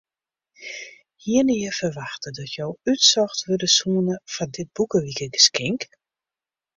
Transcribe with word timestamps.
Hiene 1.15 1.53
je 1.63 1.71
ferwachte 1.79 2.29
dat 2.37 2.51
jo 2.57 2.67
útsocht 2.91 3.39
wurde 3.47 3.69
soene 3.77 4.15
foar 4.33 4.49
dit 4.57 4.69
boekewikegeskink? 4.75 5.81